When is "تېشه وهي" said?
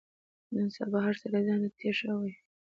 1.79-2.33